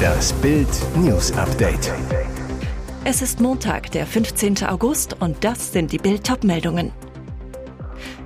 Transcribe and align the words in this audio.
Das 0.00 0.32
Bild 0.34 0.68
News 0.96 1.32
Update. 1.32 1.92
Es 3.04 3.22
ist 3.22 3.40
Montag, 3.40 3.90
der 3.90 4.06
15. 4.06 4.64
August 4.64 5.16
und 5.20 5.44
das 5.44 5.72
sind 5.72 5.92
die 5.92 5.98
Bild 5.98 6.44
meldungen 6.44 6.92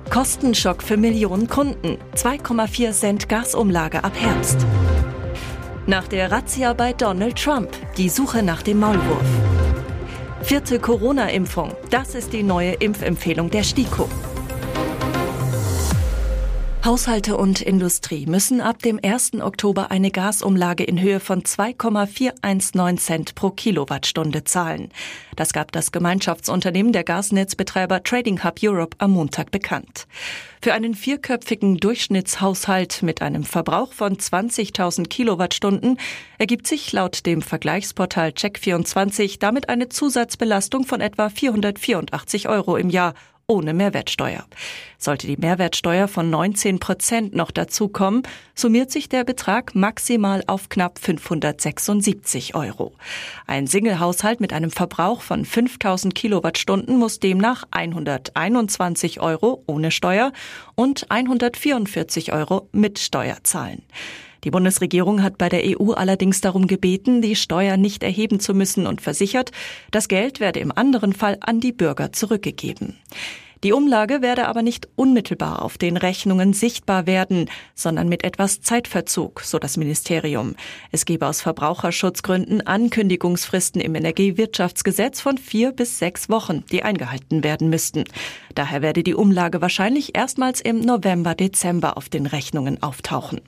Kostenschock 0.09 0.83
für 0.83 0.97
Millionen 0.97 1.47
Kunden. 1.47 1.97
2,4 2.15 2.91
Cent 2.91 3.29
Gasumlage 3.29 4.03
ab 4.03 4.13
Herbst. 4.15 4.65
Nach 5.87 6.07
der 6.07 6.31
Razzia 6.31 6.73
bei 6.73 6.93
Donald 6.93 7.35
Trump. 7.41 7.69
Die 7.97 8.09
Suche 8.09 8.41
nach 8.41 8.61
dem 8.61 8.79
Maulwurf. 8.79 9.25
Vierte 10.41 10.79
Corona-Impfung. 10.79 11.73
Das 11.89 12.15
ist 12.15 12.31
die 12.31 12.43
neue 12.43 12.73
Impfempfehlung 12.73 13.49
der 13.49 13.63
STIKO. 13.63 14.07
Haushalte 16.85 17.35
und 17.35 17.61
Industrie 17.61 18.27
müssen 18.27 18.61
ab 18.61 18.77
dem 18.83 18.99
1. 19.03 19.41
Oktober 19.41 19.89
eine 19.89 20.11
Gasumlage 20.11 20.83
in 20.83 21.01
Höhe 21.01 21.19
von 21.19 21.43
2,419 21.43 22.97
Cent 22.99 23.33
pro 23.33 23.49
Kilowattstunde 23.49 24.43
zahlen. 24.43 24.89
Das 25.35 25.51
gab 25.51 25.71
das 25.71 25.91
Gemeinschaftsunternehmen 25.91 26.93
der 26.93 27.03
Gasnetzbetreiber 27.03 28.03
Trading 28.03 28.43
Hub 28.43 28.59
Europe 28.61 28.97
am 28.99 29.13
Montag 29.13 29.49
bekannt. 29.49 30.05
Für 30.61 30.73
einen 30.73 30.93
vierköpfigen 30.93 31.77
Durchschnittshaushalt 31.77 33.01
mit 33.01 33.23
einem 33.23 33.45
Verbrauch 33.45 33.91
von 33.91 34.17
20.000 34.17 35.07
Kilowattstunden 35.07 35.97
ergibt 36.37 36.67
sich 36.67 36.93
laut 36.93 37.25
dem 37.25 37.41
Vergleichsportal 37.41 38.29
Check24 38.29 39.39
damit 39.39 39.69
eine 39.69 39.89
Zusatzbelastung 39.89 40.85
von 40.85 41.01
etwa 41.01 41.29
484 41.29 42.47
Euro 42.47 42.77
im 42.77 42.91
Jahr 42.91 43.15
ohne 43.47 43.73
Mehrwertsteuer. 43.73 44.45
Sollte 44.97 45.27
die 45.27 45.37
Mehrwertsteuer 45.37 46.07
von 46.07 46.29
19 46.29 46.79
Prozent 46.79 47.35
noch 47.35 47.51
dazukommen, 47.51 48.23
summiert 48.55 48.91
sich 48.91 49.07
der 49.07 49.23
Betrag 49.23 49.75
maximal 49.75 50.43
auf 50.47 50.69
knapp 50.69 50.97
576 50.99 52.55
Euro. 52.55 52.93
Ein 53.45 53.67
Singlehaushalt 53.67 54.39
mit 54.41 54.53
einem 54.53 54.71
Verbrauch 54.71 55.21
von 55.21 55.45
5000 55.45 56.15
Kilowattstunden 56.15 56.97
muss 56.97 57.19
demnach 57.19 57.65
121 57.71 59.19
Euro 59.19 59.63
ohne 59.67 59.91
Steuer 59.91 60.31
und 60.75 61.11
144 61.11 62.33
Euro 62.33 62.67
mit 62.71 62.99
Steuer 62.99 63.37
zahlen. 63.43 63.83
Die 64.45 64.51
Bundesregierung 64.51 65.23
hat 65.23 65.39
bei 65.39 65.49
der 65.49 65.63
EU 65.65 65.91
allerdings 65.91 66.39
darum 66.39 66.67
gebeten, 66.67 67.21
die 67.21 67.35
Steuer 67.35 67.77
nicht 67.77 68.03
erheben 68.03 68.39
zu 68.39 68.53
müssen 68.53 68.85
und 68.85 69.01
versichert, 69.01 69.51
das 69.91 70.07
Geld 70.07 70.39
werde 70.39 70.59
im 70.59 70.71
anderen 70.71 71.13
Fall 71.13 71.37
an 71.41 71.59
die 71.59 71.71
Bürger 71.71 72.13
zurückgegeben. 72.13 72.95
Die 73.63 73.73
Umlage 73.73 74.21
werde 74.21 74.47
aber 74.47 74.61
nicht 74.61 74.87
unmittelbar 74.95 75.63
auf 75.63 75.79
den 75.79 75.97
Rechnungen 75.97 76.53
sichtbar 76.53 77.07
werden, 77.07 77.49
sondern 77.73 78.07
mit 78.07 78.23
etwas 78.23 78.61
Zeitverzug, 78.61 79.41
so 79.41 79.57
das 79.57 79.77
Ministerium. 79.77 80.55
Es 80.91 81.05
gebe 81.05 81.25
aus 81.25 81.41
Verbraucherschutzgründen 81.41 82.67
Ankündigungsfristen 82.67 83.81
im 83.81 83.95
Energiewirtschaftsgesetz 83.95 85.19
von 85.19 85.39
vier 85.39 85.71
bis 85.71 85.97
sechs 85.97 86.29
Wochen, 86.29 86.63
die 86.71 86.83
eingehalten 86.83 87.43
werden 87.43 87.71
müssten. 87.71 88.03
Daher 88.53 88.83
werde 88.83 89.01
die 89.01 89.15
Umlage 89.15 89.61
wahrscheinlich 89.61 90.15
erstmals 90.15 90.61
im 90.61 90.81
November, 90.81 91.33
Dezember 91.33 91.97
auf 91.97 92.09
den 92.09 92.27
Rechnungen 92.27 92.83
auftauchen. 92.83 93.41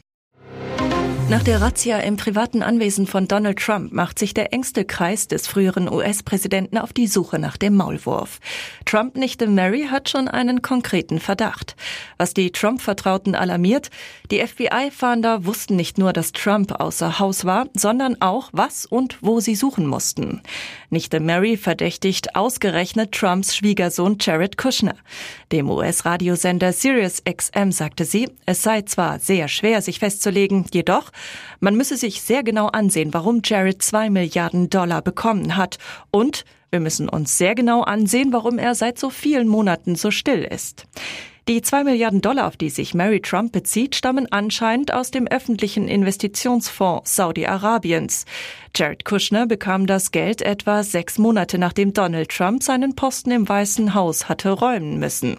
Nach 1.30 1.44
der 1.44 1.60
Razzia 1.60 1.98
im 1.98 2.16
privaten 2.16 2.64
Anwesen 2.64 3.06
von 3.06 3.28
Donald 3.28 3.60
Trump 3.60 3.92
macht 3.92 4.18
sich 4.18 4.34
der 4.34 4.54
engste 4.54 4.86
Kreis 4.86 5.28
des 5.28 5.46
früheren 5.46 5.92
US-Präsidenten 5.92 6.78
auf 6.78 6.94
die 6.94 7.08
Suche 7.08 7.38
nach 7.38 7.58
dem 7.58 7.76
Maulwurf. 7.76 8.40
Trump-Nichte 8.86 9.48
Mary 9.48 9.88
hat 9.92 10.08
schon 10.08 10.30
einen 10.30 10.62
konkreten 10.62 11.20
Verdacht. 11.20 11.76
Was 12.18 12.34
die 12.34 12.54
Trump-Vertrauten 12.54 13.36
alarmiert, 13.36 13.90
die 14.32 14.40
FBI-Fahnder 14.40 15.46
wussten 15.46 15.76
nicht 15.76 15.98
nur, 15.98 16.14
dass 16.14 16.32
Trump 16.32 16.80
außer 16.80 17.20
Haus 17.20 17.44
war, 17.44 17.68
sondern 17.74 18.22
auch, 18.22 18.48
was 18.54 18.86
und 18.86 19.18
wo 19.20 19.42
sie 19.42 19.56
suchen 19.56 19.86
mussten. 19.86 20.42
Nichte 20.90 21.20
Mary 21.20 21.58
verdächtigt 21.58 22.38
ausgerechnet 22.38 23.12
Trumps 23.12 23.54
Schwiegersohn 23.54 24.16
Jared 24.22 24.58
Kushner. 24.58 24.96
Dem 25.52 25.70
US-Radiosender 25.70 26.72
Sirius 26.72 27.22
XM 27.26 27.74
sagte 27.74 28.06
sie, 28.06 28.30
es 28.46 28.64
sei 28.64 28.84
zwar 28.84 29.20
sehr 29.20 29.50
schwer, 29.50 29.82
sich 29.82 30.00
festzulegen, 30.00 30.66
jedoch 30.72 31.12
man 31.60 31.76
müsse 31.76 31.98
sich 31.98 32.22
sehr 32.22 32.44
genau 32.44 32.68
ansehen, 32.68 33.14
warum 33.14 33.42
Jared 33.44 33.82
zwei 33.82 34.10
Milliarden 34.10 34.70
Dollar 34.70 35.02
bekommen 35.02 35.56
hat 35.56 35.78
und 36.12 36.46
wir 36.70 36.80
müssen 36.80 37.08
uns 37.08 37.38
sehr 37.38 37.56
genau 37.56 37.82
ansehen, 37.84 38.34
warum 38.34 38.58
er 38.58 38.76
seit 38.76 39.00
so 39.00 39.10
vielen 39.10 39.48
Monaten 39.48 39.96
so 39.96 40.12
still 40.12 40.44
ist. 40.44 40.86
Die 41.48 41.62
zwei 41.62 41.86
Milliarden 41.86 42.20
Dollar, 42.20 42.46
auf 42.46 42.58
die 42.58 42.70
sich 42.70 42.94
Mary 42.94 43.22
Trump 43.22 43.54
bezieht, 43.54 43.96
stammen 43.96 44.30
anscheinend 44.30 44.94
aus 44.94 45.12
dem 45.12 45.28
öffentlichen 45.28 45.88
Investitionsfonds 45.88 47.16
Saudi-Arabiens. 47.16 48.26
Jared 48.78 49.06
Kushner 49.06 49.48
bekam 49.48 49.88
das 49.88 50.12
Geld 50.12 50.44
etwa 50.44 50.84
sechs 50.84 51.18
Monate 51.18 51.58
nachdem 51.58 51.94
Donald 51.94 52.30
Trump 52.30 52.62
seinen 52.62 52.94
Posten 52.94 53.32
im 53.32 53.50
Weißen 53.50 53.96
Haus 53.96 54.30
hatte 54.30 54.52
räumen 54.52 55.00
müssen. 55.00 55.38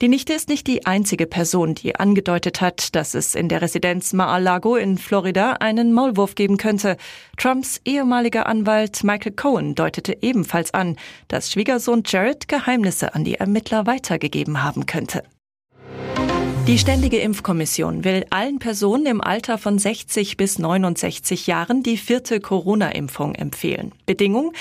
Die 0.00 0.06
Nichte 0.06 0.34
ist 0.34 0.48
nicht 0.48 0.68
die 0.68 0.86
einzige 0.86 1.26
Person, 1.26 1.74
die 1.74 1.96
angedeutet 1.96 2.60
hat, 2.60 2.94
dass 2.94 3.14
es 3.14 3.34
in 3.34 3.48
der 3.48 3.60
Residenz 3.60 4.12
Mar-a-Lago 4.12 4.76
in 4.76 4.98
Florida 4.98 5.54
einen 5.54 5.92
Maulwurf 5.92 6.36
geben 6.36 6.58
könnte. 6.58 6.96
Trumps 7.36 7.80
ehemaliger 7.84 8.46
Anwalt 8.46 9.02
Michael 9.02 9.32
Cohen 9.32 9.74
deutete 9.74 10.18
ebenfalls 10.22 10.72
an, 10.72 10.96
dass 11.26 11.50
Schwiegersohn 11.50 12.04
Jared 12.06 12.46
Geheimnisse 12.46 13.16
an 13.16 13.24
die 13.24 13.34
Ermittler 13.34 13.86
weitergegeben 13.86 14.62
haben 14.62 14.86
könnte. 14.86 15.24
Die 16.70 16.78
Ständige 16.78 17.18
Impfkommission 17.18 18.04
will 18.04 18.24
allen 18.30 18.60
Personen 18.60 19.04
im 19.06 19.20
Alter 19.20 19.58
von 19.58 19.76
60 19.76 20.36
bis 20.36 20.60
69 20.60 21.48
Jahren 21.48 21.82
die 21.82 21.96
vierte 21.96 22.38
Corona-Impfung 22.38 23.34
empfehlen. 23.34 23.90
Bedingung, 24.06 24.52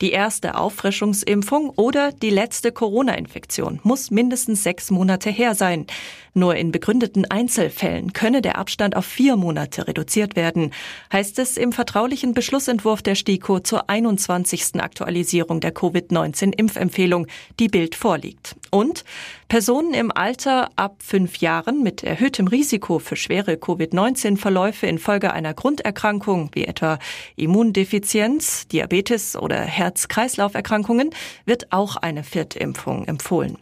die 0.00 0.12
erste 0.12 0.54
Auffrischungsimpfung 0.54 1.70
oder 1.70 2.12
die 2.12 2.30
letzte 2.30 2.70
Corona-Infektion 2.70 3.80
muss 3.82 4.12
mindestens 4.12 4.62
sechs 4.62 4.92
Monate 4.92 5.28
her 5.28 5.56
sein. 5.56 5.88
Nur 6.36 6.54
in 6.54 6.70
begründeten 6.70 7.24
Einzelfällen 7.30 8.12
könne 8.12 8.42
der 8.42 8.58
Abstand 8.58 8.94
auf 8.94 9.06
vier 9.06 9.36
Monate 9.36 9.88
reduziert 9.88 10.36
werden, 10.36 10.70
heißt 11.10 11.38
es 11.38 11.56
im 11.56 11.72
vertraulichen 11.72 12.34
Beschlussentwurf 12.34 13.00
der 13.00 13.14
STIKO 13.14 13.60
zur 13.60 13.88
21. 13.88 14.78
Aktualisierung 14.78 15.60
der 15.60 15.72
Covid-19-Impfempfehlung, 15.72 17.26
die 17.58 17.68
Bild 17.68 17.94
vorliegt. 17.94 18.54
Und 18.70 19.06
Personen 19.48 19.94
im 19.94 20.12
Alter 20.12 20.68
ab 20.76 20.96
fünf 20.98 21.38
Jahren 21.38 21.82
mit 21.82 22.04
erhöhtem 22.04 22.48
Risiko 22.48 22.98
für 22.98 23.16
schwere 23.16 23.56
Covid-19-Verläufe 23.56 24.86
infolge 24.86 25.32
einer 25.32 25.54
Grunderkrankung 25.54 26.50
wie 26.52 26.66
etwa 26.66 26.98
Immundefizienz, 27.36 28.68
Diabetes 28.68 29.36
oder 29.36 29.60
Herz-Kreislauf-Erkrankungen 29.60 31.14
wird 31.46 31.72
auch 31.72 31.96
eine 31.96 32.24
Viertimpfung 32.24 33.06
empfohlen. 33.06 33.56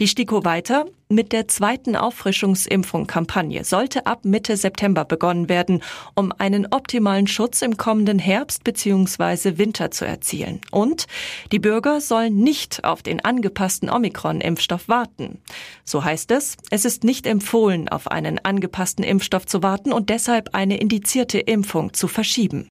Die 0.00 0.08
STIKO 0.08 0.44
weiter. 0.44 0.86
Mit 1.08 1.30
der 1.30 1.46
zweiten 1.46 1.94
Auffrischungsimpfung-Kampagne 1.94 3.62
sollte 3.62 4.06
ab 4.06 4.24
Mitte 4.24 4.56
September 4.56 5.04
begonnen 5.04 5.48
werden, 5.48 5.84
um 6.16 6.32
einen 6.36 6.66
optimalen 6.72 7.28
Schutz 7.28 7.62
im 7.62 7.76
kommenden 7.76 8.18
Herbst 8.18 8.64
bzw. 8.64 9.56
Winter 9.56 9.92
zu 9.92 10.04
erzielen. 10.04 10.60
Und 10.72 11.06
die 11.52 11.60
Bürger 11.60 12.00
sollen 12.00 12.38
nicht 12.38 12.82
auf 12.82 13.04
den 13.04 13.24
angepassten 13.24 13.88
Omikron-Impfstoff 13.88 14.88
warten. 14.88 15.40
So 15.84 16.02
heißt 16.02 16.32
es, 16.32 16.56
es 16.70 16.84
ist 16.84 17.04
nicht 17.04 17.28
empfohlen, 17.28 17.88
auf 17.88 18.10
einen 18.10 18.44
angepassten 18.44 19.04
Impfstoff 19.04 19.46
zu 19.46 19.62
warten 19.62 19.92
und 19.92 20.10
deshalb 20.10 20.56
eine 20.56 20.78
indizierte 20.78 21.38
Impfung 21.38 21.94
zu 21.94 22.08
verschieben. 22.08 22.66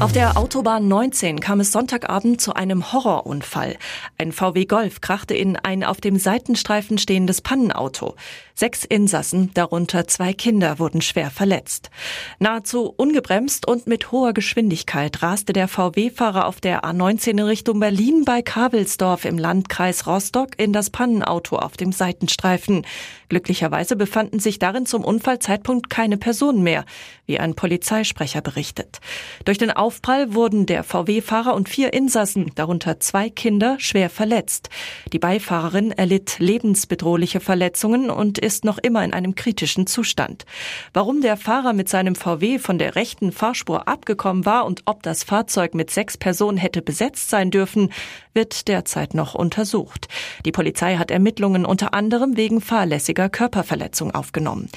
Auf 0.00 0.12
der 0.12 0.36
Autobahn 0.36 0.88
19 0.88 1.38
kam 1.38 1.60
es 1.60 1.70
Sonntagabend 1.70 2.40
zu 2.40 2.52
einem 2.52 2.92
Horrorunfall. 2.92 3.76
Ein 4.18 4.32
VW 4.32 4.64
Golf 4.64 5.00
krachte 5.00 5.34
in 5.34 5.56
ein 5.56 5.84
auf 5.84 6.00
dem 6.00 6.18
Seitenstreifen 6.18 6.98
stehendes 6.98 7.40
Pannenauto. 7.40 8.16
Sechs 8.54 8.84
Insassen, 8.84 9.50
darunter 9.54 10.06
zwei 10.06 10.32
Kinder, 10.32 10.78
wurden 10.78 11.00
schwer 11.00 11.30
verletzt. 11.30 11.90
Nahezu 12.38 12.92
ungebremst 12.96 13.66
und 13.66 13.86
mit 13.86 14.12
hoher 14.12 14.32
Geschwindigkeit 14.32 15.22
raste 15.22 15.52
der 15.52 15.68
VW-Fahrer 15.68 16.46
auf 16.46 16.60
der 16.60 16.84
A19 16.84 17.30
in 17.30 17.40
Richtung 17.40 17.80
Berlin 17.80 18.24
bei 18.24 18.42
Kavelsdorf 18.42 19.24
im 19.24 19.38
Landkreis 19.38 20.06
Rostock 20.06 20.50
in 20.56 20.72
das 20.72 20.90
Pannenauto 20.90 21.56
auf 21.56 21.76
dem 21.76 21.92
Seitenstreifen. 21.92 22.84
Glücklicherweise 23.34 23.96
befanden 23.96 24.38
sich 24.38 24.60
darin 24.60 24.86
zum 24.86 25.02
Unfallzeitpunkt 25.02 25.90
keine 25.90 26.16
Personen 26.16 26.62
mehr, 26.62 26.84
wie 27.26 27.40
ein 27.40 27.56
Polizeisprecher 27.56 28.40
berichtet. 28.42 29.00
Durch 29.44 29.58
den 29.58 29.72
Aufprall 29.72 30.34
wurden 30.34 30.66
der 30.66 30.84
VW-Fahrer 30.84 31.52
und 31.56 31.68
vier 31.68 31.92
Insassen, 31.92 32.52
darunter 32.54 33.00
zwei 33.00 33.30
Kinder, 33.30 33.74
schwer 33.80 34.08
verletzt. 34.08 34.68
Die 35.12 35.18
Beifahrerin 35.18 35.90
erlitt 35.90 36.38
lebensbedrohliche 36.38 37.40
Verletzungen 37.40 38.08
und 38.08 38.38
ist 38.38 38.64
noch 38.64 38.78
immer 38.78 39.04
in 39.04 39.12
einem 39.12 39.34
kritischen 39.34 39.88
Zustand. 39.88 40.44
Warum 40.92 41.20
der 41.20 41.36
Fahrer 41.36 41.72
mit 41.72 41.88
seinem 41.88 42.14
VW 42.14 42.60
von 42.60 42.78
der 42.78 42.94
rechten 42.94 43.32
Fahrspur 43.32 43.88
abgekommen 43.88 44.46
war 44.46 44.64
und 44.64 44.82
ob 44.84 45.02
das 45.02 45.24
Fahrzeug 45.24 45.74
mit 45.74 45.90
sechs 45.90 46.16
Personen 46.16 46.56
hätte 46.56 46.82
besetzt 46.82 47.30
sein 47.30 47.50
dürfen, 47.50 47.90
wird 48.32 48.68
derzeit 48.68 49.14
noch 49.14 49.34
untersucht. 49.34 50.06
Die 50.44 50.52
Polizei 50.52 50.96
hat 50.98 51.10
Ermittlungen 51.10 51.64
unter 51.64 51.94
anderem 51.94 52.36
wegen 52.36 52.60
fahrlässiger 52.60 53.23
Körperverletzung 53.28 54.14
aufgenommen. 54.14 54.68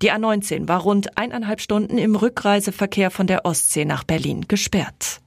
Die 0.00 0.12
A19 0.12 0.68
war 0.68 0.80
rund 0.80 1.16
eineinhalb 1.16 1.60
Stunden 1.60 1.98
im 1.98 2.16
Rückreiseverkehr 2.16 3.10
von 3.10 3.26
der 3.26 3.44
Ostsee 3.44 3.84
nach 3.84 4.04
Berlin 4.04 4.46
gesperrt. 4.48 5.20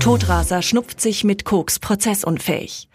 Todraser 0.00 0.62
schnupft 0.62 1.00
sich 1.00 1.24
mit 1.24 1.44
Koks 1.44 1.78
prozessunfähig. 1.78 2.88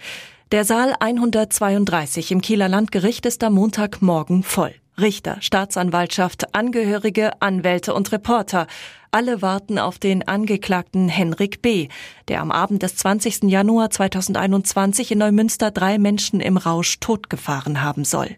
Der 0.51 0.63
Saal 0.63 0.95
132 0.99 2.31
im 2.31 2.41
Kieler 2.41 2.69
Landgericht 2.69 3.25
ist 3.25 3.43
am 3.43 3.53
Montagmorgen 3.53 4.43
voll. 4.43 4.73
Richter, 4.99 5.37
Staatsanwaltschaft, 5.41 6.55
Angehörige, 6.55 7.41
Anwälte 7.41 7.93
und 7.93 8.11
Reporter. 8.11 8.67
Alle 9.11 9.41
warten 9.41 9.79
auf 9.79 9.99
den 9.99 10.27
Angeklagten 10.27 11.09
Henrik 11.09 11.61
B., 11.61 11.87
der 12.27 12.41
am 12.41 12.51
Abend 12.51 12.83
des 12.83 12.95
20. 12.97 13.43
Januar 13.43 13.89
2021 13.89 15.11
in 15.11 15.19
Neumünster 15.19 15.71
drei 15.71 15.97
Menschen 15.97 16.41
im 16.41 16.57
Rausch 16.57 16.99
totgefahren 16.99 17.81
haben 17.81 18.05
soll. 18.05 18.35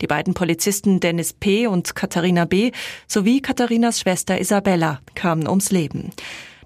Die 0.00 0.06
beiden 0.06 0.34
Polizisten 0.34 1.00
Dennis 1.00 1.32
P. 1.32 1.66
und 1.66 1.94
Katharina 1.94 2.44
B. 2.44 2.72
sowie 3.06 3.40
Katharinas 3.40 4.00
Schwester 4.00 4.40
Isabella 4.40 5.00
kamen 5.14 5.48
ums 5.48 5.70
Leben. 5.70 6.10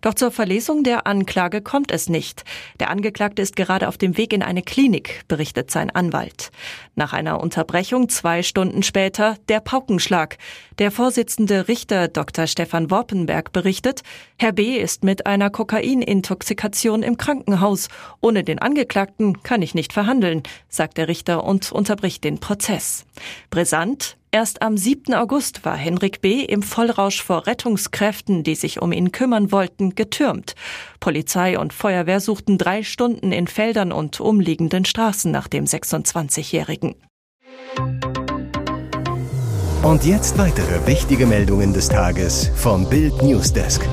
Doch 0.04 0.12
zur 0.12 0.30
Verlesung 0.30 0.82
der 0.82 1.06
Anklage 1.06 1.62
kommt 1.62 1.90
es 1.90 2.10
nicht. 2.10 2.44
Der 2.78 2.90
Angeklagte 2.90 3.40
ist 3.40 3.56
gerade 3.56 3.88
auf 3.88 3.96
dem 3.96 4.18
Weg 4.18 4.34
in 4.34 4.42
eine 4.42 4.60
Klinik, 4.60 5.22
berichtet 5.28 5.70
sein 5.70 5.88
Anwalt. 5.88 6.50
Nach 6.94 7.14
einer 7.14 7.40
Unterbrechung 7.40 8.10
zwei 8.10 8.42
Stunden 8.42 8.82
später 8.82 9.38
der 9.48 9.60
Paukenschlag. 9.60 10.36
Der 10.78 10.90
Vorsitzende 10.90 11.68
Richter 11.68 12.08
Dr. 12.08 12.46
Stefan 12.46 12.90
Worpenberg 12.90 13.54
berichtet, 13.54 14.02
Herr 14.38 14.52
B. 14.52 14.76
ist 14.76 15.04
mit 15.04 15.24
einer 15.24 15.48
Kokainintoxikation 15.48 17.02
im 17.02 17.16
Krankenhaus. 17.16 17.88
Ohne 18.20 18.44
den 18.44 18.58
Angeklagten 18.58 19.42
kann 19.42 19.62
ich 19.62 19.74
nicht 19.74 19.94
verhandeln, 19.94 20.42
sagt 20.68 20.98
der 20.98 21.08
Richter 21.08 21.44
und 21.44 21.72
unterbricht 21.72 22.24
den 22.24 22.40
Prozess. 22.40 23.06
Brisant, 23.48 24.18
Erst 24.34 24.62
am 24.62 24.76
7. 24.76 25.14
August 25.14 25.64
war 25.64 25.76
Henrik 25.76 26.20
B. 26.20 26.40
im 26.40 26.64
Vollrausch 26.64 27.22
vor 27.22 27.46
Rettungskräften, 27.46 28.42
die 28.42 28.56
sich 28.56 28.82
um 28.82 28.90
ihn 28.90 29.12
kümmern 29.12 29.52
wollten, 29.52 29.94
getürmt. 29.94 30.56
Polizei 30.98 31.56
und 31.56 31.72
Feuerwehr 31.72 32.18
suchten 32.18 32.58
drei 32.58 32.82
Stunden 32.82 33.30
in 33.30 33.46
Feldern 33.46 33.92
und 33.92 34.18
umliegenden 34.18 34.86
Straßen 34.86 35.30
nach 35.30 35.46
dem 35.46 35.66
26-Jährigen. 35.66 36.96
Und 39.84 40.04
jetzt 40.04 40.36
weitere 40.36 40.84
wichtige 40.84 41.26
Meldungen 41.26 41.72
des 41.72 41.88
Tages 41.88 42.50
vom 42.56 42.90
Bild 42.90 43.22
Newsdesk. 43.22 43.88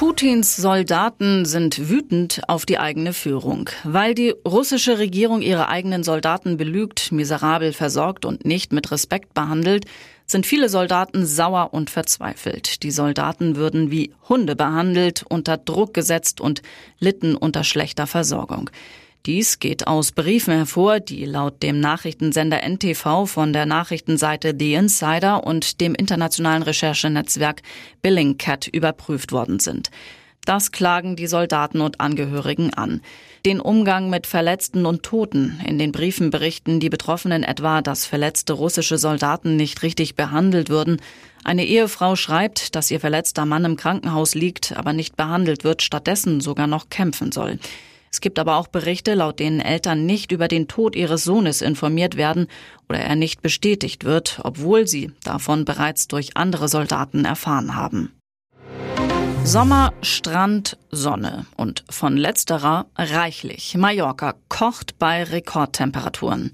Putins 0.00 0.56
Soldaten 0.56 1.44
sind 1.44 1.90
wütend 1.90 2.40
auf 2.48 2.64
die 2.64 2.78
eigene 2.78 3.12
Führung. 3.12 3.68
Weil 3.84 4.14
die 4.14 4.30
russische 4.48 4.98
Regierung 4.98 5.42
ihre 5.42 5.68
eigenen 5.68 6.04
Soldaten 6.04 6.56
belügt, 6.56 7.12
miserabel 7.12 7.74
versorgt 7.74 8.24
und 8.24 8.46
nicht 8.46 8.72
mit 8.72 8.90
Respekt 8.92 9.34
behandelt, 9.34 9.84
sind 10.24 10.46
viele 10.46 10.70
Soldaten 10.70 11.26
sauer 11.26 11.74
und 11.74 11.90
verzweifelt. 11.90 12.82
Die 12.82 12.90
Soldaten 12.90 13.56
würden 13.56 13.90
wie 13.90 14.14
Hunde 14.26 14.56
behandelt, 14.56 15.22
unter 15.28 15.58
Druck 15.58 15.92
gesetzt 15.92 16.40
und 16.40 16.62
litten 16.98 17.36
unter 17.36 17.62
schlechter 17.62 18.06
Versorgung. 18.06 18.70
Dies 19.26 19.58
geht 19.58 19.86
aus 19.86 20.12
Briefen 20.12 20.54
hervor, 20.54 20.98
die 20.98 21.26
laut 21.26 21.62
dem 21.62 21.78
Nachrichtensender 21.78 22.62
NTV 22.62 23.26
von 23.26 23.52
der 23.52 23.66
Nachrichtenseite 23.66 24.54
The 24.58 24.72
Insider 24.72 25.44
und 25.44 25.82
dem 25.82 25.94
internationalen 25.94 26.62
Recherchenetzwerk 26.62 27.60
Billingcat 28.00 28.66
überprüft 28.68 29.32
worden 29.32 29.60
sind. 29.60 29.90
Das 30.46 30.72
klagen 30.72 31.16
die 31.16 31.26
Soldaten 31.26 31.82
und 31.82 32.00
Angehörigen 32.00 32.72
an. 32.72 33.02
Den 33.44 33.60
Umgang 33.60 34.08
mit 34.08 34.26
Verletzten 34.26 34.86
und 34.86 35.02
Toten. 35.02 35.60
In 35.66 35.78
den 35.78 35.92
Briefen 35.92 36.30
berichten 36.30 36.80
die 36.80 36.88
Betroffenen 36.88 37.42
etwa, 37.42 37.82
dass 37.82 38.06
verletzte 38.06 38.54
russische 38.54 38.96
Soldaten 38.96 39.56
nicht 39.56 39.82
richtig 39.82 40.14
behandelt 40.14 40.70
würden. 40.70 40.96
Eine 41.44 41.66
Ehefrau 41.66 42.16
schreibt, 42.16 42.74
dass 42.74 42.90
ihr 42.90 43.00
verletzter 43.00 43.44
Mann 43.44 43.66
im 43.66 43.76
Krankenhaus 43.76 44.34
liegt, 44.34 44.72
aber 44.72 44.94
nicht 44.94 45.14
behandelt 45.14 45.62
wird, 45.62 45.82
stattdessen 45.82 46.40
sogar 46.40 46.66
noch 46.66 46.88
kämpfen 46.88 47.32
soll. 47.32 47.58
Es 48.12 48.20
gibt 48.20 48.38
aber 48.38 48.56
auch 48.56 48.66
Berichte, 48.66 49.14
laut 49.14 49.38
denen 49.38 49.60
Eltern 49.60 50.04
nicht 50.04 50.32
über 50.32 50.48
den 50.48 50.66
Tod 50.66 50.96
ihres 50.96 51.22
Sohnes 51.22 51.62
informiert 51.62 52.16
werden 52.16 52.48
oder 52.88 52.98
er 52.98 53.14
nicht 53.14 53.40
bestätigt 53.40 54.04
wird, 54.04 54.40
obwohl 54.42 54.86
sie 54.88 55.12
davon 55.22 55.64
bereits 55.64 56.08
durch 56.08 56.36
andere 56.36 56.68
Soldaten 56.68 57.24
erfahren 57.24 57.76
haben. 57.76 58.12
Sommer, 59.44 59.92
Strand, 60.02 60.76
Sonne 60.90 61.46
und 61.56 61.84
von 61.88 62.16
letzterer 62.16 62.86
reichlich. 62.96 63.74
Mallorca 63.76 64.34
kocht 64.48 64.98
bei 64.98 65.24
Rekordtemperaturen. 65.24 66.52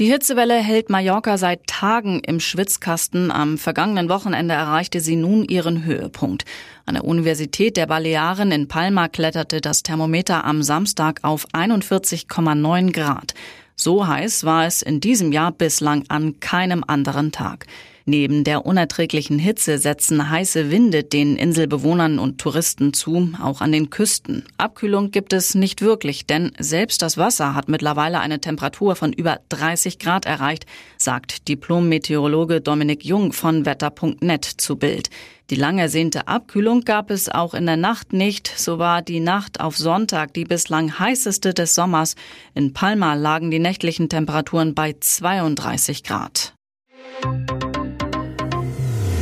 Die 0.00 0.10
Hitzewelle 0.10 0.54
hält 0.54 0.88
Mallorca 0.88 1.36
seit 1.36 1.66
Tagen 1.66 2.20
im 2.20 2.40
Schwitzkasten. 2.40 3.30
Am 3.30 3.58
vergangenen 3.58 4.08
Wochenende 4.08 4.54
erreichte 4.54 4.98
sie 4.98 5.14
nun 5.14 5.44
ihren 5.44 5.84
Höhepunkt. 5.84 6.46
An 6.86 6.94
der 6.94 7.04
Universität 7.04 7.76
der 7.76 7.84
Balearen 7.86 8.50
in 8.50 8.66
Palma 8.66 9.08
kletterte 9.08 9.60
das 9.60 9.82
Thermometer 9.82 10.46
am 10.46 10.62
Samstag 10.62 11.20
auf 11.20 11.46
41,9 11.52 12.92
Grad. 12.92 13.34
So 13.82 14.06
heiß 14.06 14.44
war 14.44 14.66
es 14.66 14.82
in 14.82 15.00
diesem 15.00 15.32
Jahr 15.32 15.52
bislang 15.52 16.04
an 16.08 16.38
keinem 16.38 16.84
anderen 16.86 17.32
Tag. 17.32 17.64
Neben 18.04 18.44
der 18.44 18.66
unerträglichen 18.66 19.38
Hitze 19.38 19.78
setzen 19.78 20.28
heiße 20.28 20.70
Winde 20.70 21.02
den 21.02 21.36
Inselbewohnern 21.36 22.18
und 22.18 22.38
Touristen 22.38 22.92
zu, 22.92 23.32
auch 23.42 23.62
an 23.62 23.72
den 23.72 23.88
Küsten. 23.88 24.44
Abkühlung 24.58 25.12
gibt 25.12 25.32
es 25.32 25.54
nicht 25.54 25.80
wirklich, 25.80 26.26
denn 26.26 26.52
selbst 26.58 27.00
das 27.00 27.16
Wasser 27.16 27.54
hat 27.54 27.70
mittlerweile 27.70 28.20
eine 28.20 28.38
Temperatur 28.38 28.96
von 28.96 29.14
über 29.14 29.40
30 29.48 29.98
Grad 29.98 30.26
erreicht, 30.26 30.66
sagt 30.98 31.48
Diplom-Meteorologe 31.48 32.60
Dominik 32.60 33.02
Jung 33.06 33.32
von 33.32 33.64
Wetter.net 33.64 34.44
zu 34.44 34.76
Bild. 34.76 35.08
Die 35.50 35.56
lang 35.56 35.78
ersehnte 35.78 36.28
Abkühlung 36.28 36.82
gab 36.82 37.10
es 37.10 37.28
auch 37.28 37.54
in 37.54 37.66
der 37.66 37.76
Nacht 37.76 38.12
nicht. 38.12 38.52
So 38.56 38.78
war 38.78 39.02
die 39.02 39.18
Nacht 39.18 39.58
auf 39.58 39.76
Sonntag 39.76 40.32
die 40.32 40.44
bislang 40.44 40.96
heißeste 40.96 41.52
des 41.52 41.74
Sommers. 41.74 42.14
In 42.54 42.72
Palma 42.72 43.14
lagen 43.14 43.50
die 43.50 43.58
nächtlichen 43.58 44.08
Temperaturen 44.08 44.76
bei 44.76 44.94
32 44.98 46.04
Grad. 46.04 46.54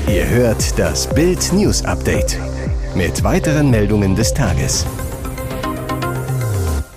Ihr 0.06 0.28
hört 0.28 0.78
das 0.78 1.08
Bild 1.14 1.50
News 1.54 1.82
Update 1.86 2.36
mit 2.94 3.24
weiteren 3.24 3.70
Meldungen 3.70 4.14
des 4.14 4.34
Tages. 4.34 4.84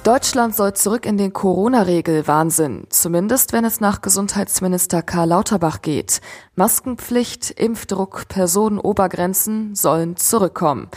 Deutschland 0.03 0.55
soll 0.55 0.73
zurück 0.73 1.05
in 1.05 1.17
den 1.17 1.31
Corona-Regel-Wahnsinn, 1.31 2.87
zumindest 2.89 3.53
wenn 3.53 3.65
es 3.65 3.81
nach 3.81 4.01
Gesundheitsminister 4.01 5.03
Karl 5.03 5.29
Lauterbach 5.29 5.83
geht. 5.83 6.21
Maskenpflicht, 6.55 7.51
Impfdruck, 7.51 8.27
Personenobergrenzen 8.27 9.75
sollen 9.75 10.17
zurückkommen. 10.17 10.89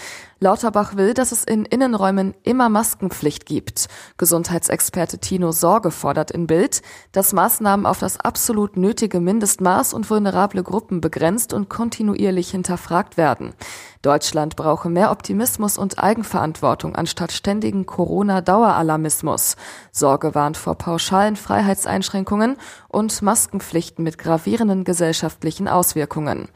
Lauterbach 0.44 0.94
will, 0.94 1.14
dass 1.14 1.32
es 1.32 1.42
in 1.42 1.64
Innenräumen 1.64 2.34
immer 2.42 2.68
Maskenpflicht 2.68 3.46
gibt. 3.46 3.88
Gesundheitsexperte 4.18 5.16
Tino 5.16 5.52
Sorge 5.52 5.90
fordert 5.90 6.30
in 6.30 6.46
Bild, 6.46 6.82
dass 7.12 7.32
Maßnahmen 7.32 7.86
auf 7.86 7.98
das 7.98 8.20
absolut 8.20 8.76
nötige 8.76 9.20
Mindestmaß 9.20 9.94
und 9.94 10.10
vulnerable 10.10 10.62
Gruppen 10.62 11.00
begrenzt 11.00 11.54
und 11.54 11.70
kontinuierlich 11.70 12.50
hinterfragt 12.50 13.16
werden. 13.16 13.54
Deutschland 14.02 14.54
brauche 14.54 14.90
mehr 14.90 15.10
Optimismus 15.12 15.78
und 15.78 15.98
Eigenverantwortung 15.98 16.94
anstatt 16.94 17.32
ständigen 17.32 17.86
Corona-Daueralarmismus. 17.86 19.56
Sorge 19.92 20.34
warnt 20.34 20.58
vor 20.58 20.74
pauschalen 20.74 21.36
Freiheitseinschränkungen 21.36 22.58
und 22.88 23.22
Maskenpflichten 23.22 24.04
mit 24.04 24.18
gravierenden 24.18 24.84
gesellschaftlichen 24.84 25.68
Auswirkungen. 25.68 26.48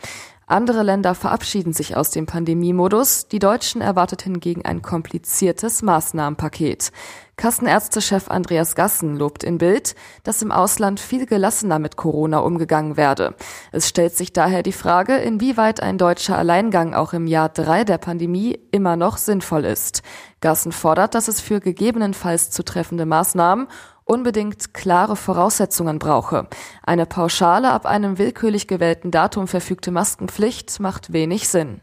Andere 0.48 0.82
Länder 0.82 1.14
verabschieden 1.14 1.74
sich 1.74 1.94
aus 1.94 2.10
dem 2.10 2.24
Pandemiemodus. 2.24 3.28
Die 3.28 3.38
Deutschen 3.38 3.82
erwartet 3.82 4.22
hingegen 4.22 4.64
ein 4.64 4.80
kompliziertes 4.80 5.82
Maßnahmenpaket. 5.82 6.90
Kassenärztechef 7.36 8.30
Andreas 8.30 8.74
Gassen 8.74 9.14
lobt 9.14 9.44
in 9.44 9.58
Bild, 9.58 9.94
dass 10.24 10.40
im 10.40 10.50
Ausland 10.50 11.00
viel 11.00 11.26
gelassener 11.26 11.78
mit 11.78 11.96
Corona 11.96 12.38
umgegangen 12.38 12.96
werde. 12.96 13.34
Es 13.72 13.90
stellt 13.90 14.16
sich 14.16 14.32
daher 14.32 14.62
die 14.62 14.72
Frage, 14.72 15.16
inwieweit 15.16 15.82
ein 15.82 15.98
deutscher 15.98 16.38
Alleingang 16.38 16.94
auch 16.94 17.12
im 17.12 17.26
Jahr 17.26 17.50
drei 17.50 17.84
der 17.84 17.98
Pandemie 17.98 18.58
immer 18.70 18.96
noch 18.96 19.18
sinnvoll 19.18 19.66
ist. 19.66 20.02
Gassen 20.40 20.72
fordert, 20.72 21.14
dass 21.14 21.28
es 21.28 21.42
für 21.42 21.60
gegebenenfalls 21.60 22.50
zu 22.50 22.64
treffende 22.64 23.04
Maßnahmen 23.04 23.68
unbedingt 24.08 24.74
klare 24.74 25.14
Voraussetzungen 25.14 25.98
brauche. 25.98 26.48
Eine 26.82 27.06
pauschale, 27.06 27.70
ab 27.70 27.86
einem 27.86 28.18
willkürlich 28.18 28.66
gewählten 28.66 29.10
Datum 29.10 29.46
verfügte 29.46 29.90
Maskenpflicht 29.90 30.80
macht 30.80 31.12
wenig 31.12 31.48
Sinn. 31.48 31.80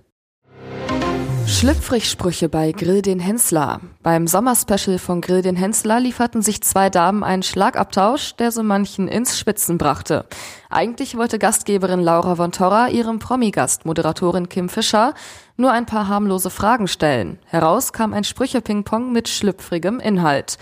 Schlüpfrig-Sprüche 1.48 2.50
bei 2.50 2.72
Grill 2.72 3.03
den 3.03 3.20
Hensler. 3.20 3.79
Beim 4.01 4.25
Sommerspecial 4.25 4.98
von 4.98 5.22
Grill 5.22 5.44
den 5.44 5.55
Hensler 5.55 6.00
lieferten 6.00 6.41
sich 6.41 6.63
zwei 6.63 6.89
Damen 6.89 7.24
einen 7.24 7.44
Schlagabtausch, 7.44 8.36
der 8.38 8.51
so 8.51 8.63
manchen 8.63 9.08
ins 9.08 9.38
Spitzen 9.38 9.77
brachte. 9.77 10.25
Eigentlich 10.72 11.15
wollte 11.15 11.38
Gastgeberin 11.38 12.01
Laura 12.01 12.36
von 12.36 12.51
Torra 12.51 12.88
ihrem 12.88 13.20
Promi-Gast, 13.20 13.86
Moderatorin 13.86 14.50
Kim 14.50 14.70
Fischer, 14.70 15.13
nur 15.55 15.72
ein 15.72 15.86
paar 15.86 16.08
harmlose 16.08 16.50
Fragen 16.50 16.88
stellen. 16.88 17.38
Heraus 17.46 17.94
kam 17.94 18.13
ein 18.13 18.24
Sprüche-Ping-Pong 18.24 19.12
mit 19.12 19.29
schlüpfrigem 19.29 20.00
Inhalt. 20.00 20.58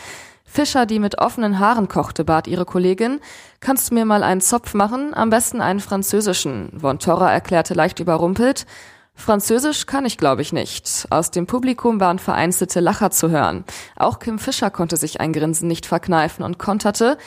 Fischer, 0.53 0.85
die 0.85 0.99
mit 0.99 1.17
offenen 1.17 1.57
Haaren 1.57 1.87
kochte, 1.87 2.23
bat 2.23 2.45
ihre 2.45 2.63
Kollegin, 2.63 3.19
kannst 3.59 3.89
du 3.89 3.95
mir 3.95 4.05
mal 4.05 4.21
einen 4.21 4.39
Zopf 4.39 4.75
machen, 4.75 5.11
am 5.15 5.31
besten 5.31 5.61
einen 5.61 5.79
französischen. 5.79 6.77
Von 6.79 6.99
Torra 6.99 7.31
erklärte 7.31 7.73
leicht 7.73 7.99
überrumpelt, 7.99 8.67
Französisch 9.15 9.87
kann 9.87 10.05
ich, 10.05 10.19
glaube 10.19 10.43
ich, 10.43 10.53
nicht. 10.53 11.07
Aus 11.09 11.31
dem 11.31 11.47
Publikum 11.47 11.99
waren 11.99 12.19
vereinzelte 12.19 12.81
Lacher 12.81 13.09
zu 13.09 13.31
hören. 13.31 13.63
Auch 13.95 14.19
Kim 14.19 14.37
Fischer 14.37 14.69
konnte 14.69 14.95
sich 14.95 15.19
ein 15.19 15.33
Grinsen 15.33 15.67
nicht 15.67 15.87
verkneifen 15.87 16.45
und 16.45 16.59
konterte, 16.59 17.17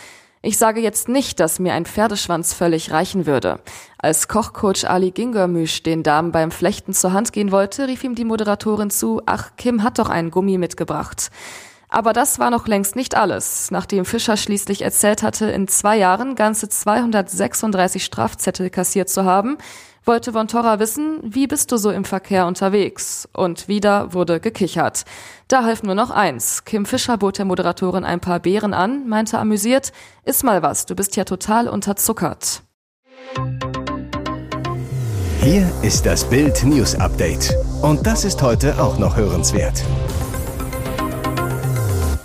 ich 0.42 0.56
sage 0.56 0.80
jetzt 0.80 1.08
nicht, 1.08 1.40
dass 1.40 1.58
mir 1.58 1.74
ein 1.74 1.86
Pferdeschwanz 1.86 2.52
völlig 2.52 2.92
reichen 2.92 3.26
würde. 3.26 3.58
Als 3.98 4.28
Kochcoach 4.28 4.88
Ali 4.88 5.10
Gingermüsch 5.10 5.82
den 5.82 6.04
Damen 6.04 6.30
beim 6.30 6.52
Flechten 6.52 6.92
zur 6.92 7.12
Hand 7.12 7.32
gehen 7.32 7.50
wollte, 7.50 7.88
rief 7.88 8.04
ihm 8.04 8.14
die 8.14 8.24
Moderatorin 8.24 8.90
zu, 8.90 9.20
ach, 9.26 9.50
Kim 9.56 9.82
hat 9.82 9.98
doch 9.98 10.10
einen 10.10 10.30
Gummi 10.30 10.58
mitgebracht. 10.58 11.32
Aber 11.88 12.12
das 12.12 12.38
war 12.38 12.50
noch 12.50 12.66
längst 12.66 12.96
nicht 12.96 13.14
alles. 13.14 13.70
Nachdem 13.70 14.04
Fischer 14.04 14.36
schließlich 14.36 14.82
erzählt 14.82 15.22
hatte, 15.22 15.46
in 15.46 15.68
zwei 15.68 15.96
Jahren 15.96 16.34
ganze 16.34 16.68
236 16.68 18.04
Strafzettel 18.04 18.70
kassiert 18.70 19.08
zu 19.08 19.24
haben, 19.24 19.58
wollte 20.06 20.32
Von 20.32 20.46
Torra 20.46 20.78
wissen, 20.78 21.18
wie 21.22 21.48
bist 21.48 21.72
du 21.72 21.76
so 21.78 21.90
im 21.90 22.04
Verkehr 22.04 22.46
unterwegs? 22.46 23.28
Und 23.32 23.66
wieder 23.66 24.14
wurde 24.14 24.38
gekichert. 24.38 25.04
Da 25.48 25.64
half 25.64 25.82
nur 25.82 25.96
noch 25.96 26.10
eins. 26.10 26.64
Kim 26.64 26.86
Fischer 26.86 27.18
bot 27.18 27.38
der 27.38 27.44
Moderatorin 27.44 28.04
ein 28.04 28.20
paar 28.20 28.38
Beeren 28.38 28.72
an, 28.72 29.08
meinte 29.08 29.38
amüsiert, 29.38 29.92
iss 30.24 30.44
mal 30.44 30.62
was, 30.62 30.86
du 30.86 30.94
bist 30.94 31.16
ja 31.16 31.24
total 31.24 31.68
unterzuckert. 31.68 32.62
Hier 35.40 35.70
ist 35.82 36.06
das 36.06 36.24
Bild 36.24 36.64
News 36.64 36.94
Update. 36.94 37.54
Und 37.82 38.06
das 38.06 38.24
ist 38.24 38.42
heute 38.42 38.80
auch 38.80 38.98
noch 38.98 39.16
hörenswert. 39.16 39.82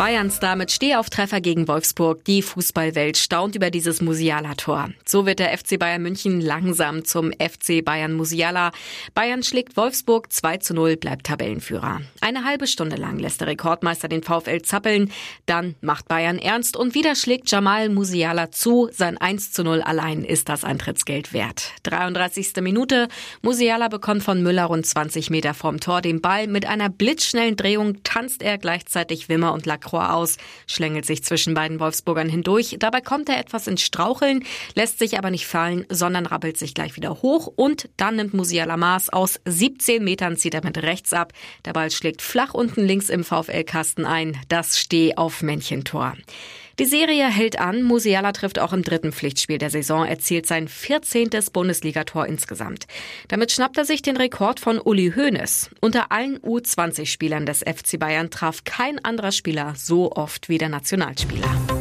Bayern-Star 0.02 0.56
mit 0.56 0.72
Stehauftreffer 0.72 1.42
gegen 1.42 1.68
Wolfsburg. 1.68 2.26
Die 2.26 2.42
Fußballwelt 2.42 3.20
staunt 3.20 3.56
über 3.56 3.70
dieses 3.70 4.02
Musiala-Tor. 4.02 4.90
So 5.06 5.28
wird 5.28 5.38
der 5.38 5.56
FC 5.56 5.78
Bayern 5.78 6.02
München 6.02 6.42
langsam 6.42 7.06
zum 7.06 7.32
FC 7.34 7.86
Bayern 7.86 8.14
Musiala. 8.14 8.72
Bayern 9.14 9.44
schlägt 9.44 9.78
Wolfsburg 9.78 10.34
2 10.34 10.58
zu 10.58 10.74
0, 10.74 10.98
bleibt 10.98 11.28
Tabellenführer. 11.28 12.02
Eine 12.20 12.46
halbe 12.46 12.66
Stunde 12.66 12.96
lang 12.96 13.20
lässt 13.20 13.42
der 13.42 13.50
Rekordmeister 13.50 14.08
den 14.08 14.24
VfL 14.24 14.64
zappeln. 14.64 15.12
Dann 15.46 15.76
macht 15.82 16.08
Bayern 16.08 16.40
ernst 16.40 16.76
und 16.76 16.96
wieder 16.96 17.14
schlägt 17.14 17.52
Jamal 17.52 17.90
Musiala 17.90 18.50
zu. 18.50 18.90
Sein 18.92 19.20
1 19.20 19.52
zu 19.52 19.64
0 19.64 19.84
allein 19.84 20.24
ist 20.24 20.50
das 20.50 20.64
Eintrittsgeld 20.64 21.32
wert. 21.32 21.74
33. 21.84 22.56
Minute. 22.62 23.08
Musiala 23.44 23.88
bekommt 23.88 24.24
von 24.24 24.42
Müller 24.42 24.66
rund 24.66 24.84
20 24.84 25.30
Meter 25.30 25.54
vorm 25.54 25.80
Tor 25.80 26.02
den 26.02 26.22
Ball. 26.22 26.48
Mit 26.48 26.66
einer 26.66 26.90
blitzschnellen 26.90 27.56
Drehung 27.56 28.02
tanzt 28.02 28.42
er 28.42 28.58
gleichzeitig 28.58 29.30
Wimmer 29.30 29.54
und 29.54 29.68
Lacroix 29.68 29.91
Lacroix 29.92 30.10
aus, 30.10 30.38
schlängelt 30.68 31.06
sich 31.06 31.24
zwischen 31.24 31.54
beiden 31.54 31.80
Wolfsburgern 31.80 32.30
hindurch. 32.30 32.78
Dabei 32.80 33.02
kommt 33.02 33.30
er 33.30 33.40
etwas 33.40 33.68
ins 33.68 33.82
Straucheln, 33.82 34.44
lässt 34.76 35.00
sich 35.00 35.18
aber 35.18 35.32
nicht 35.32 35.46
fallen, 35.46 35.86
sondern 35.90 36.26
rappelt 36.26 36.58
sich 36.58 36.74
gleich 36.74 36.96
wieder 36.96 37.22
hoch 37.22 37.52
und 37.56 37.90
dann 37.98 38.16
nimmt 38.16 38.34
Musiala 38.34 38.78
Maß 38.78 39.10
aus 39.10 39.40
17 39.46 40.04
Metern 40.04 40.38
zieht 40.38 40.54
er 40.54 40.64
mit 40.64 40.78
rechts 40.78 41.14
ab. 41.14 41.34
Der 41.66 41.74
Ball 41.74 41.92
schlägt 41.92 42.22
flach 42.22 42.54
unten 42.54 42.86
links 42.86 43.10
im 43.10 43.24
VfL-Kasten 43.24 44.06
ein. 44.06 44.38
Das 44.48 44.80
Steh 44.80 45.16
auf 45.16 45.42
Männchentor. 45.42 46.16
Die 46.82 46.88
Serie 46.88 47.28
hält 47.28 47.60
an. 47.60 47.84
Musiala 47.84 48.32
trifft 48.32 48.58
auch 48.58 48.74
im 48.74 48.82
dritten 48.82 49.12
Pflichtspiel 49.12 49.60
der 49.60 49.70
Saison, 49.70 50.04
erzielt 50.04 50.48
sein 50.48 50.68
14. 50.68 51.30
Bundesligator 51.54 52.26
insgesamt. 52.26 52.88
Damit 53.28 53.52
schnappt 53.52 53.78
er 53.78 53.86
sich 53.86 54.02
den 54.02 54.18
Rekord 54.18 54.60
von 54.60 54.80
Uli 54.80 55.14
Hoeneß. 55.16 55.70
Unter 55.80 56.12
allen 56.12 56.40
U20-Spielern 56.40 57.46
des 57.46 57.60
FC 57.60 58.00
Bayern 58.00 58.32
traf 58.32 58.64
kein 58.64 58.98
anderer 59.06 59.32
Spieler 59.32 59.76
so 59.78 60.12
oft 60.14 60.50
wie 60.50 60.58
der 60.58 60.70
Nationalspieler. 60.70 61.81